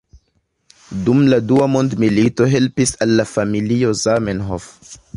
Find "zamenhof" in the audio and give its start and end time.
4.05-4.71